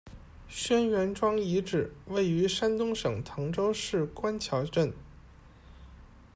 [0.47, 4.91] 轩辕庄遗址，位于山东省滕州市官桥镇。